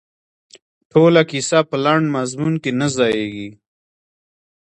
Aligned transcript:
ټوله 0.91 1.21
کیسه 1.29 1.59
په 1.69 1.75
لنډ 1.85 2.05
مضمون 2.15 2.53
کې 2.63 2.71
نه 2.79 2.87
ځاییږي. 2.95 3.49